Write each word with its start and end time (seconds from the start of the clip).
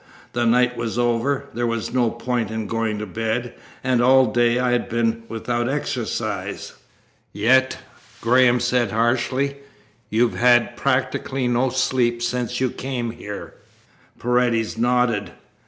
The 0.33 0.47
night 0.47 0.75
was 0.75 0.97
over. 0.97 1.45
There 1.53 1.67
was 1.67 1.93
no 1.93 2.09
point 2.09 2.49
in 2.49 2.65
going 2.65 2.97
to 2.97 3.05
bed, 3.05 3.53
and 3.83 4.01
all 4.01 4.31
day 4.31 4.57
I 4.57 4.71
had 4.71 4.89
been 4.89 5.21
without 5.29 5.69
exercise." 5.69 6.73
"Yet," 7.31 7.77
Graham 8.19 8.59
said 8.59 8.89
harshly, 8.89 9.57
"you 10.09 10.27
have 10.29 10.39
had 10.39 10.75
practically 10.75 11.47
no 11.47 11.69
sleep 11.69 12.23
since 12.23 12.59
you 12.59 12.71
came 12.71 13.11
here." 13.11 13.53
Paredes 14.17 14.75
nodded. 14.75 15.33